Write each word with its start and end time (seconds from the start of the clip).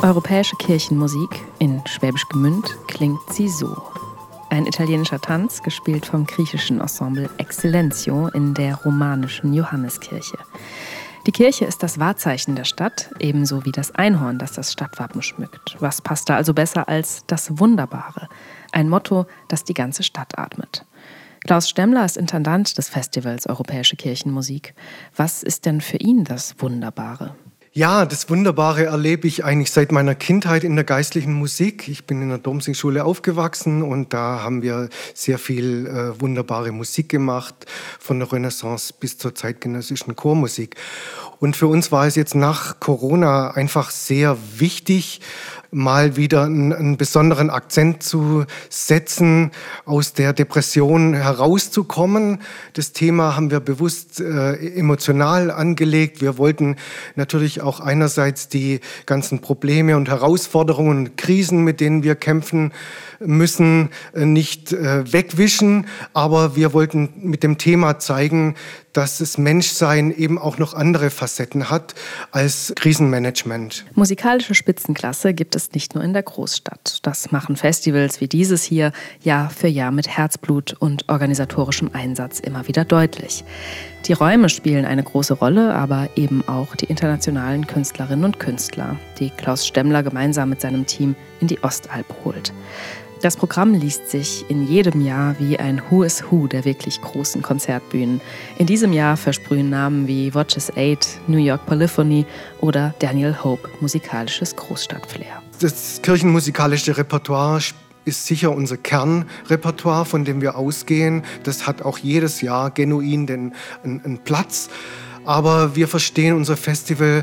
Europäische 0.00 0.54
Kirchenmusik 0.54 1.44
in 1.58 1.82
Schwäbisch 1.84 2.28
Gmünd 2.28 2.64
klingt 2.86 3.20
sie 3.32 3.48
so. 3.48 3.82
Ein 4.48 4.66
italienischer 4.66 5.20
Tanz, 5.20 5.60
gespielt 5.60 6.06
vom 6.06 6.24
griechischen 6.24 6.80
Ensemble 6.80 7.28
Excellentio 7.38 8.28
in 8.28 8.54
der 8.54 8.76
romanischen 8.76 9.52
Johanneskirche. 9.52 10.38
Die 11.26 11.32
Kirche 11.32 11.64
ist 11.64 11.82
das 11.82 11.98
Wahrzeichen 11.98 12.54
der 12.54 12.62
Stadt, 12.62 13.10
ebenso 13.18 13.64
wie 13.64 13.72
das 13.72 13.92
Einhorn, 13.92 14.38
das 14.38 14.52
das 14.52 14.72
Stadtwappen 14.72 15.20
schmückt. 15.20 15.76
Was 15.80 16.00
passt 16.00 16.28
da 16.28 16.36
also 16.36 16.54
besser 16.54 16.88
als 16.88 17.24
das 17.26 17.58
Wunderbare? 17.58 18.28
Ein 18.70 18.88
Motto, 18.88 19.26
das 19.48 19.64
die 19.64 19.74
ganze 19.74 20.04
Stadt 20.04 20.38
atmet. 20.38 20.86
Klaus 21.40 21.68
Stemmler 21.68 22.04
ist 22.04 22.16
Intendant 22.16 22.78
des 22.78 22.88
Festivals 22.88 23.48
Europäische 23.48 23.96
Kirchenmusik. 23.96 24.74
Was 25.16 25.42
ist 25.42 25.66
denn 25.66 25.80
für 25.80 25.96
ihn 25.96 26.22
das 26.22 26.54
Wunderbare? 26.58 27.34
Ja, 27.78 28.06
das 28.06 28.28
Wunderbare 28.28 28.86
erlebe 28.86 29.28
ich 29.28 29.44
eigentlich 29.44 29.70
seit 29.70 29.92
meiner 29.92 30.16
Kindheit 30.16 30.64
in 30.64 30.74
der 30.74 30.84
geistlichen 30.84 31.32
Musik. 31.32 31.86
Ich 31.86 32.06
bin 32.06 32.20
in 32.20 32.28
der 32.28 32.38
Domsingschule 32.38 33.04
aufgewachsen 33.04 33.84
und 33.84 34.12
da 34.12 34.42
haben 34.42 34.62
wir 34.62 34.88
sehr 35.14 35.38
viel 35.38 35.86
äh, 35.86 36.20
wunderbare 36.20 36.72
Musik 36.72 37.08
gemacht, 37.08 37.54
von 38.00 38.18
der 38.18 38.32
Renaissance 38.32 38.92
bis 38.98 39.16
zur 39.16 39.32
zeitgenössischen 39.32 40.16
Chormusik. 40.16 40.74
Und 41.40 41.56
für 41.56 41.68
uns 41.68 41.92
war 41.92 42.06
es 42.06 42.16
jetzt 42.16 42.34
nach 42.34 42.80
Corona 42.80 43.52
einfach 43.52 43.90
sehr 43.90 44.36
wichtig, 44.56 45.20
mal 45.70 46.16
wieder 46.16 46.44
einen, 46.44 46.96
besonderen 46.96 47.50
Akzent 47.50 48.02
zu 48.02 48.44
setzen, 48.70 49.50
aus 49.84 50.14
der 50.14 50.32
Depression 50.32 51.14
herauszukommen. 51.14 52.40
Das 52.72 52.92
Thema 52.92 53.36
haben 53.36 53.50
wir 53.50 53.60
bewusst 53.60 54.20
äh, 54.20 54.54
emotional 54.74 55.50
angelegt. 55.50 56.20
Wir 56.20 56.38
wollten 56.38 56.76
natürlich 57.16 57.60
auch 57.60 57.80
einerseits 57.80 58.48
die 58.48 58.80
ganzen 59.04 59.40
Probleme 59.40 59.96
und 59.96 60.08
Herausforderungen 60.08 61.16
Krisen, 61.16 61.64
mit 61.64 61.80
denen 61.80 62.02
wir 62.02 62.14
kämpfen 62.14 62.72
müssen, 63.20 63.90
äh, 64.14 64.24
nicht 64.24 64.72
äh, 64.72 65.12
wegwischen, 65.12 65.86
aber 66.14 66.56
wir 66.56 66.72
wollten 66.72 67.10
mit 67.16 67.42
dem 67.42 67.58
Thema 67.58 67.98
zeigen, 67.98 68.54
dass 68.92 69.18
das 69.18 69.38
Menschsein 69.38 70.10
eben 70.10 70.38
auch 70.38 70.58
noch 70.58 70.74
andere 70.74 71.10
Facetten 71.10 71.27
hat 71.70 71.94
als 72.32 72.72
Krisenmanagement. 72.76 73.84
Musikalische 73.94 74.54
Spitzenklasse 74.54 75.34
gibt 75.34 75.54
es 75.54 75.72
nicht 75.72 75.94
nur 75.94 76.04
in 76.04 76.12
der 76.12 76.22
Großstadt. 76.22 77.00
Das 77.02 77.30
machen 77.32 77.56
Festivals 77.56 78.20
wie 78.20 78.28
dieses 78.28 78.62
hier 78.64 78.92
Jahr 79.22 79.50
für 79.50 79.68
Jahr 79.68 79.90
mit 79.90 80.08
Herzblut 80.08 80.74
und 80.78 81.08
organisatorischem 81.08 81.90
Einsatz 81.92 82.40
immer 82.40 82.66
wieder 82.68 82.84
deutlich. 82.84 83.44
Die 84.06 84.12
Räume 84.12 84.48
spielen 84.48 84.84
eine 84.84 85.02
große 85.02 85.34
Rolle, 85.34 85.74
aber 85.74 86.08
eben 86.16 86.46
auch 86.48 86.74
die 86.76 86.86
internationalen 86.86 87.66
Künstlerinnen 87.66 88.24
und 88.24 88.38
Künstler, 88.38 88.96
die 89.18 89.30
Klaus 89.30 89.66
Stemmler 89.66 90.02
gemeinsam 90.02 90.48
mit 90.48 90.60
seinem 90.60 90.86
Team 90.86 91.14
in 91.40 91.48
die 91.48 91.62
Ostalb 91.62 92.06
holt. 92.24 92.52
Das 93.20 93.36
Programm 93.36 93.74
liest 93.74 94.10
sich 94.10 94.48
in 94.48 94.68
jedem 94.68 95.04
Jahr 95.04 95.34
wie 95.40 95.58
ein 95.58 95.82
Who 95.90 96.04
is 96.04 96.22
Who 96.30 96.46
der 96.46 96.64
wirklich 96.64 97.00
großen 97.00 97.42
Konzertbühnen. 97.42 98.20
In 98.58 98.66
diesem 98.66 98.92
Jahr 98.92 99.16
versprühen 99.16 99.70
Namen 99.70 100.06
wie 100.06 100.32
Watches 100.34 100.70
8, 100.76 101.22
New 101.26 101.38
York 101.38 101.66
Polyphony 101.66 102.26
oder 102.60 102.94
Daniel 103.00 103.42
Hope 103.42 103.68
musikalisches 103.80 104.54
Großstadtflair. 104.54 105.42
Das 105.60 106.00
kirchenmusikalische 106.00 106.96
Repertoire 106.96 107.60
ist 108.04 108.24
sicher 108.24 108.52
unser 108.52 108.76
Kernrepertoire, 108.76 110.04
von 110.04 110.24
dem 110.24 110.40
wir 110.40 110.56
ausgehen. 110.56 111.24
Das 111.42 111.66
hat 111.66 111.82
auch 111.82 111.98
jedes 111.98 112.40
Jahr 112.40 112.70
genuin 112.70 113.26
den, 113.26 113.52
einen, 113.82 114.04
einen 114.04 114.18
Platz. 114.18 114.70
Aber 115.28 115.76
wir 115.76 115.88
verstehen 115.88 116.34
unser 116.34 116.56
Festival 116.56 117.22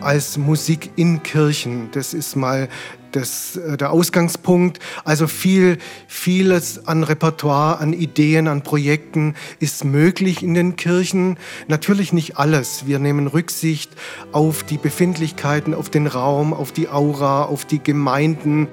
als 0.00 0.36
Musik 0.36 0.90
in 0.96 1.22
Kirchen. 1.22 1.88
Das 1.92 2.12
ist 2.12 2.34
mal 2.34 2.68
das, 3.12 3.54
äh, 3.54 3.76
der 3.76 3.92
Ausgangspunkt. 3.92 4.80
Also 5.04 5.28
viel, 5.28 5.78
vieles 6.08 6.88
an 6.88 7.04
Repertoire, 7.04 7.78
an 7.78 7.92
Ideen, 7.92 8.48
an 8.48 8.62
Projekten 8.62 9.36
ist 9.60 9.84
möglich 9.84 10.42
in 10.42 10.54
den 10.54 10.74
Kirchen. 10.74 11.38
Natürlich 11.68 12.12
nicht 12.12 12.38
alles. 12.38 12.88
Wir 12.88 12.98
nehmen 12.98 13.28
Rücksicht 13.28 13.92
auf 14.32 14.64
die 14.64 14.76
Befindlichkeiten, 14.76 15.74
auf 15.74 15.90
den 15.90 16.08
Raum, 16.08 16.52
auf 16.54 16.72
die 16.72 16.88
Aura, 16.88 17.44
auf 17.44 17.64
die 17.64 17.78
Gemeinden. 17.78 18.66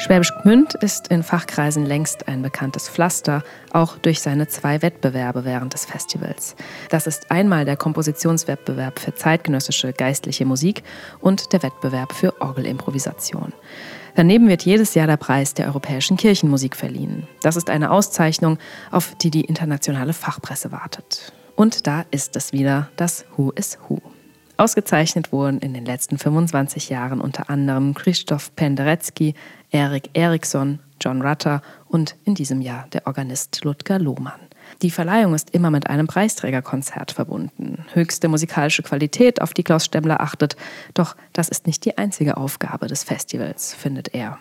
Schwäbisch 0.00 0.32
Gmünd 0.42 0.74
ist 0.74 1.08
in 1.08 1.24
Fachkreisen 1.24 1.84
längst 1.84 2.28
ein 2.28 2.40
bekanntes 2.40 2.88
Pflaster, 2.88 3.42
auch 3.72 3.98
durch 3.98 4.20
seine 4.20 4.46
zwei 4.46 4.80
Wettbewerbe 4.80 5.44
während 5.44 5.74
des 5.74 5.86
Festivals. 5.86 6.54
Das 6.88 7.08
ist 7.08 7.32
einmal 7.32 7.64
der 7.64 7.76
Kompositionswettbewerb 7.76 9.00
für 9.00 9.16
zeitgenössische 9.16 9.92
geistliche 9.92 10.46
Musik 10.46 10.84
und 11.20 11.52
der 11.52 11.64
Wettbewerb 11.64 12.12
für 12.12 12.40
Orgelimprovisation. 12.40 13.52
Daneben 14.14 14.48
wird 14.48 14.64
jedes 14.64 14.94
Jahr 14.94 15.08
der 15.08 15.16
Preis 15.16 15.54
der 15.54 15.66
europäischen 15.66 16.16
Kirchenmusik 16.16 16.76
verliehen. 16.76 17.26
Das 17.42 17.56
ist 17.56 17.68
eine 17.68 17.90
Auszeichnung, 17.90 18.58
auf 18.92 19.16
die 19.16 19.30
die 19.30 19.44
internationale 19.44 20.12
Fachpresse 20.12 20.70
wartet. 20.70 21.32
Und 21.56 21.88
da 21.88 22.04
ist 22.12 22.36
es 22.36 22.52
wieder 22.52 22.88
das 22.94 23.24
Who 23.36 23.50
is 23.50 23.78
Who. 23.88 24.00
Ausgezeichnet 24.58 25.30
wurden 25.30 25.60
in 25.60 25.72
den 25.72 25.84
letzten 25.84 26.18
25 26.18 26.88
Jahren 26.88 27.20
unter 27.20 27.48
anderem 27.48 27.94
Krzysztof 27.94 28.54
Penderecki, 28.56 29.34
Erik 29.70 30.10
Eriksson, 30.14 30.80
John 31.00 31.22
Rutter 31.22 31.62
und 31.86 32.16
in 32.24 32.34
diesem 32.34 32.60
Jahr 32.60 32.88
der 32.92 33.06
Organist 33.06 33.62
Ludger 33.62 34.00
Lohmann. 34.00 34.40
Die 34.82 34.90
Verleihung 34.90 35.34
ist 35.34 35.50
immer 35.50 35.70
mit 35.70 35.88
einem 35.88 36.08
Preisträgerkonzert 36.08 37.12
verbunden. 37.12 37.86
Höchste 37.92 38.26
musikalische 38.26 38.82
Qualität, 38.82 39.40
auf 39.40 39.54
die 39.54 39.62
Klaus 39.62 39.84
Stemmler 39.84 40.20
achtet. 40.20 40.56
Doch 40.92 41.14
das 41.32 41.48
ist 41.48 41.68
nicht 41.68 41.84
die 41.84 41.96
einzige 41.96 42.36
Aufgabe 42.36 42.88
des 42.88 43.04
Festivals, 43.04 43.74
findet 43.74 44.12
er 44.12 44.40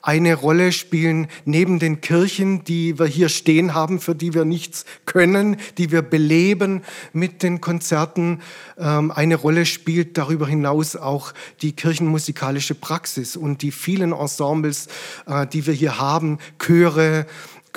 eine 0.00 0.34
Rolle 0.34 0.72
spielen 0.72 1.26
neben 1.44 1.78
den 1.78 2.00
Kirchen, 2.00 2.62
die 2.64 2.98
wir 2.98 3.06
hier 3.06 3.28
stehen 3.28 3.74
haben, 3.74 4.00
für 4.00 4.14
die 4.14 4.32
wir 4.32 4.44
nichts 4.44 4.84
können, 5.06 5.56
die 5.76 5.90
wir 5.90 6.02
beleben 6.02 6.82
mit 7.12 7.42
den 7.42 7.60
Konzerten. 7.60 8.40
Ähm, 8.78 9.10
eine 9.10 9.34
Rolle 9.34 9.66
spielt 9.66 10.16
darüber 10.16 10.46
hinaus 10.46 10.94
auch 10.94 11.34
die 11.62 11.72
kirchenmusikalische 11.72 12.74
Praxis 12.74 13.36
und 13.36 13.62
die 13.62 13.72
vielen 13.72 14.12
Ensembles, 14.12 14.86
äh, 15.26 15.46
die 15.46 15.66
wir 15.66 15.74
hier 15.74 15.98
haben, 15.98 16.38
Chöre, 16.58 17.26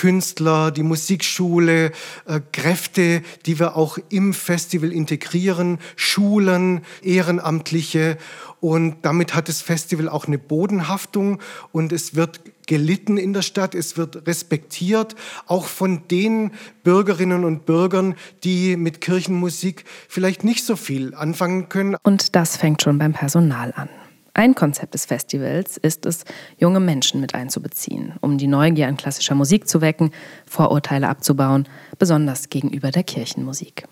Künstler, 0.01 0.71
die 0.71 0.81
Musikschule, 0.81 1.91
äh, 2.25 2.39
Kräfte, 2.51 3.21
die 3.45 3.59
wir 3.59 3.75
auch 3.75 3.99
im 4.09 4.33
Festival 4.33 4.91
integrieren, 4.91 5.77
Schulen, 5.95 6.81
Ehrenamtliche. 7.03 8.17
Und 8.61 8.95
damit 9.03 9.35
hat 9.35 9.47
das 9.47 9.61
Festival 9.61 10.09
auch 10.09 10.25
eine 10.25 10.39
Bodenhaftung 10.39 11.39
und 11.71 11.91
es 11.91 12.15
wird 12.15 12.41
gelitten 12.65 13.17
in 13.17 13.33
der 13.33 13.43
Stadt, 13.43 13.75
es 13.75 13.95
wird 13.95 14.25
respektiert, 14.25 15.15
auch 15.45 15.65
von 15.65 16.07
den 16.09 16.49
Bürgerinnen 16.83 17.45
und 17.45 17.67
Bürgern, 17.67 18.15
die 18.43 18.77
mit 18.77 19.01
Kirchenmusik 19.01 19.85
vielleicht 20.09 20.43
nicht 20.43 20.65
so 20.65 20.75
viel 20.75 21.13
anfangen 21.13 21.69
können. 21.69 21.95
Und 22.01 22.35
das 22.35 22.57
fängt 22.57 22.81
schon 22.81 22.97
beim 22.97 23.13
Personal 23.13 23.71
an. 23.75 23.89
Ein 24.33 24.55
Konzept 24.55 24.93
des 24.93 25.05
Festivals 25.05 25.75
ist 25.77 26.05
es, 26.05 26.23
junge 26.57 26.79
Menschen 26.79 27.19
mit 27.19 27.35
einzubeziehen, 27.35 28.13
um 28.21 28.37
die 28.37 28.47
Neugier 28.47 28.87
an 28.87 28.95
klassischer 28.95 29.35
Musik 29.35 29.67
zu 29.67 29.81
wecken, 29.81 30.11
Vorurteile 30.45 31.09
abzubauen, 31.09 31.67
besonders 31.99 32.49
gegenüber 32.49 32.91
der 32.91 33.03
Kirchenmusik. 33.03 33.85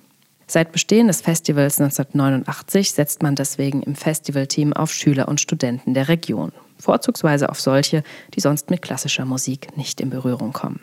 Seit 0.47 0.71
Bestehen 0.71 1.07
des 1.07 1.21
Festivals 1.21 1.79
1989 1.79 2.93
setzt 2.93 3.21
man 3.21 3.35
deswegen 3.35 3.83
im 3.83 3.95
Festivalteam 3.95 4.73
auf 4.73 4.93
Schüler 4.93 5.27
und 5.27 5.41
Studenten 5.41 5.93
der 5.93 6.07
Region, 6.07 6.53
vorzugsweise 6.79 7.49
auf 7.49 7.59
solche, 7.59 8.03
die 8.33 8.39
sonst 8.39 8.69
mit 8.69 8.81
klassischer 8.81 9.25
Musik 9.25 9.75
nicht 9.77 9.99
in 10.01 10.09
Berührung 10.09 10.53
kommen. 10.53 10.79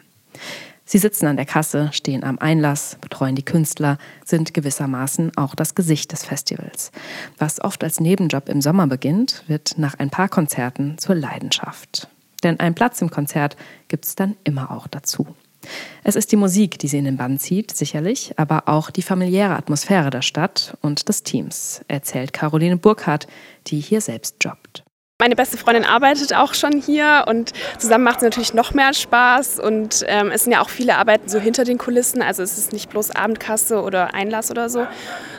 Sie 0.89 0.99
sitzen 0.99 1.27
an 1.27 1.37
der 1.37 1.47
Kasse, 1.47 1.91
stehen 1.93 2.23
am 2.23 2.39
Einlass, 2.39 2.97
betreuen 3.01 3.35
die 3.35 3.45
Künstler, 3.45 3.99
sind 4.25 4.55
gewissermaßen 4.55 5.37
auch 5.37 5.57
das 5.57 5.75
Gesicht 5.75 6.13
des 6.13 6.25
Festivals. 6.25 6.93
Was 7.39 7.61
oft 7.61 7.83
als 7.83 7.99
Nebenjob 7.99 8.49
im 8.49 8.63
Sommer 8.63 8.87
beginnt, 8.87 9.43
wird 9.49 9.79
nach 9.79 9.99
ein 9.99 10.11
paar 10.11 10.29
Konzerten 10.29 10.97
zur 10.97 11.17
Leidenschaft. 11.17 12.09
Denn 12.45 12.61
einen 12.61 12.77
Platz 12.77 13.03
im 13.03 13.11
Konzert 13.11 13.57
gibt 13.89 14.05
es 14.05 14.15
dann 14.15 14.37
immer 14.45 14.71
auch 14.71 14.87
dazu. 14.87 15.27
Es 16.05 16.15
ist 16.15 16.31
die 16.31 16.37
Musik, 16.37 16.79
die 16.79 16.87
sie 16.87 16.99
in 16.99 17.05
den 17.05 17.17
Bann 17.17 17.41
zieht, 17.41 17.73
sicherlich, 17.73 18.35
aber 18.37 18.69
auch 18.69 18.91
die 18.91 19.03
familiäre 19.03 19.57
Atmosphäre 19.57 20.11
der 20.11 20.23
Stadt 20.23 20.79
und 20.83 21.09
des 21.09 21.25
Teams, 21.25 21.81
erzählt 21.89 22.33
Caroline 22.33 22.77
Burkhardt, 22.77 23.27
die 23.67 23.81
hier 23.81 24.01
selbst 24.01 24.37
jobbt. 24.41 24.86
Meine 25.19 25.35
beste 25.35 25.57
Freundin 25.57 25.87
arbeitet 25.87 26.35
auch 26.35 26.53
schon 26.53 26.73
hier 26.73 27.25
und 27.27 27.55
zusammen 27.79 28.05
macht 28.05 28.19
es 28.19 28.23
natürlich 28.23 28.53
noch 28.53 28.75
mehr 28.75 28.93
Spaß. 28.93 29.59
Und 29.59 30.05
ähm, 30.09 30.31
es 30.31 30.45
sind 30.45 30.53
ja 30.53 30.61
auch 30.61 30.69
viele 30.69 30.99
Arbeiten 30.99 31.27
so 31.31 31.39
hinter 31.39 31.65
den 31.65 31.79
Kulissen. 31.79 32.21
Also 32.21 32.43
es 32.43 32.59
ist 32.59 32.75
nicht 32.75 32.91
bloß 32.91 33.13
Abendkasse 33.13 33.81
oder 33.81 34.13
Einlass 34.13 34.51
oder 34.51 34.69
so, 34.69 34.87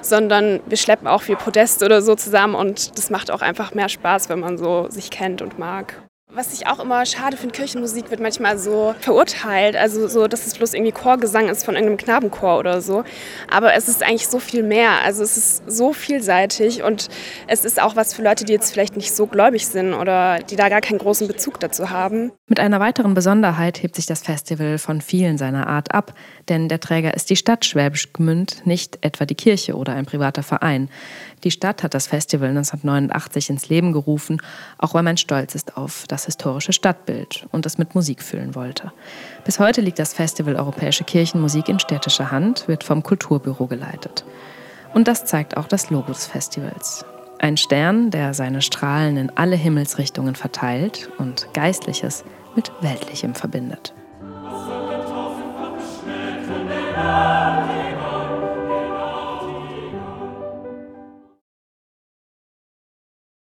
sondern 0.02 0.62
wir 0.66 0.78
schleppen 0.78 1.08
auch 1.08 1.22
viel 1.22 1.36
Podest 1.36 1.84
oder 1.84 2.02
so 2.02 2.16
zusammen 2.16 2.56
und 2.56 2.98
das 2.98 3.12
macht 3.12 3.30
auch 3.30 3.42
einfach 3.42 3.76
mehr 3.76 3.88
Spaß, 3.88 4.30
wenn 4.30 4.40
man 4.40 4.58
so 4.58 4.88
sich 4.90 5.12
kennt 5.12 5.44
und 5.44 5.60
mag. 5.60 6.07
Was 6.34 6.54
ich 6.54 6.68
auch 6.68 6.80
immer 6.80 7.06
schade 7.06 7.36
finde, 7.36 7.56
Kirchenmusik 7.56 8.12
wird 8.12 8.20
manchmal 8.20 8.60
so 8.60 8.94
verurteilt. 9.00 9.76
Also 9.76 10.08
so, 10.08 10.28
dass 10.28 10.46
es 10.46 10.56
bloß 10.56 10.76
irgendwie 10.76 10.92
Chorgesang 10.92 11.50
ist 11.50 11.64
von 11.64 11.74
irgendeinem 11.74 11.98
Knabenchor 11.98 12.60
oder 12.60 12.82
so. 12.82 13.06
Aber 13.50 13.74
es 13.74 13.88
ist 13.88 14.04
eigentlich 14.04 14.28
so 14.28 14.38
viel 14.38 14.62
mehr. 14.62 15.02
Also 15.04 15.24
es 15.24 15.36
ist 15.36 15.64
so 15.66 15.94
vielseitig 15.94 16.84
und 16.84 17.08
es 17.48 17.66
ist 17.66 17.82
auch 17.82 17.96
was 17.96 18.14
für 18.14 18.22
Leute, 18.22 18.46
die 18.46 18.54
jetzt 18.54 18.72
vielleicht 18.72 18.98
nicht 18.98 19.16
so 19.16 19.26
gläubig 19.26 19.66
sind 19.68 19.94
oder 19.94 20.40
die 20.40 20.58
da 20.58 20.70
gar 20.70 20.82
keinen 20.82 21.00
großen 21.00 21.28
Bezug 21.28 21.60
dazu 21.60 21.90
haben. 21.90 22.32
Mit 22.50 22.62
einer 22.62 22.80
weiteren 22.80 23.14
Besonderheit 23.14 23.84
hebt 23.84 23.98
sich 23.98 24.06
das 24.06 24.22
Festival 24.22 24.78
von 24.78 25.02
vielen 25.02 25.38
seiner 25.38 25.68
Art 25.68 25.94
ab, 25.94 26.14
denn 26.48 26.70
der 26.70 26.80
Träger 26.80 27.14
ist 27.14 27.30
die 27.30 27.36
Stadt 27.36 27.66
Schwäbisch 27.66 28.14
Gmünd, 28.14 28.66
nicht 28.66 29.00
etwa 29.02 29.26
die 29.26 29.36
Kirche 29.36 29.76
oder 29.76 29.92
ein 29.92 30.06
privater 30.06 30.44
Verein. 30.44 30.88
Die 31.44 31.52
Stadt 31.52 31.84
hat 31.84 31.94
das 31.94 32.08
Festival 32.08 32.48
1989 32.48 33.50
ins 33.50 33.68
Leben 33.68 33.92
gerufen, 33.92 34.42
auch 34.78 34.94
weil 34.94 35.04
man 35.04 35.18
stolz 35.18 35.56
ist 35.56 35.76
auf 35.76 36.06
das 36.08 36.24
historische 36.24 36.72
Stadtbild 36.72 37.48
und 37.52 37.66
es 37.66 37.78
mit 37.78 37.96
Musik 37.96 38.24
füllen 38.24 38.56
wollte. 38.56 38.94
Bis 39.44 39.60
heute 39.60 39.82
liegt 39.82 40.00
das 40.00 40.14
Festival 40.14 40.56
Europäische 40.56 41.04
Kirchenmusik 41.04 41.68
in 41.68 41.80
städtischer 41.80 42.32
Hand, 42.32 42.70
wird 42.70 42.86
vom 42.86 43.04
Kulturbüro 43.04 43.68
geleitet. 43.68 44.24
Und 44.94 45.10
das 45.10 45.26
zeigt 45.26 45.58
auch 45.58 45.68
das 45.68 45.90
Logo 45.90 46.14
des 46.14 46.28
Festivals. 46.28 47.04
Ein 47.40 47.58
Stern, 47.58 48.10
der 48.10 48.34
seine 48.34 48.62
Strahlen 48.62 49.18
in 49.18 49.32
alle 49.36 49.56
Himmelsrichtungen 49.56 50.36
verteilt 50.36 51.10
und 51.18 51.48
Geistliches 51.54 52.24
mit 52.56 52.72
Weltlichem 52.82 53.36
verbindet. 53.36 53.94